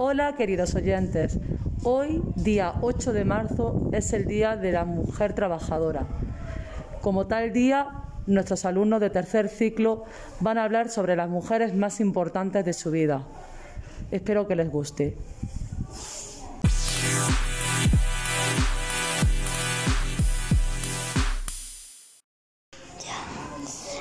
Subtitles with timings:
[0.00, 1.40] Hola queridos oyentes,
[1.82, 6.06] hoy día 8 de marzo es el Día de la Mujer Trabajadora.
[7.00, 10.04] Como tal día, nuestros alumnos de tercer ciclo
[10.38, 13.26] van a hablar sobre las mujeres más importantes de su vida.
[14.12, 15.16] Espero que les guste.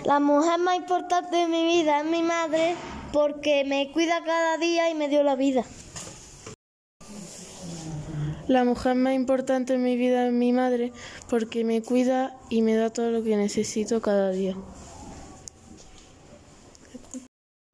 [0.05, 2.75] La mujer más importante de mi vida es mi madre
[3.11, 5.63] porque me cuida cada día y me dio la vida.
[8.47, 10.93] La mujer más importante en mi vida es mi madre
[11.29, 14.55] porque me cuida y me da todo lo que necesito cada día.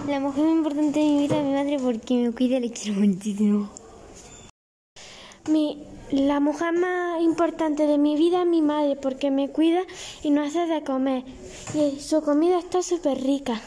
[0.08, 2.72] La mujer más importante de mi vida es mi madre porque me cuida y le
[2.72, 3.83] quiero muchísimo.
[5.50, 9.82] Mi, la mujer más importante de mi vida es mi madre porque me cuida
[10.22, 11.24] y no hace de comer.
[11.74, 13.62] Y su comida está súper rica.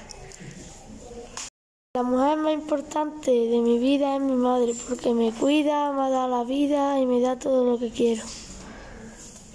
[1.95, 6.28] La mujer más importante de mi vida es mi madre porque me cuida, me da
[6.28, 8.22] la vida y me da todo lo que quiero.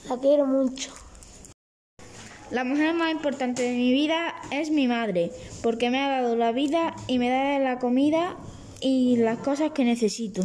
[0.10, 0.92] La quiero mucho.
[2.52, 5.32] La mujer más importante de mi vida es mi madre
[5.64, 8.36] porque me ha dado la vida y me da la comida
[8.80, 10.44] y las cosas que necesito.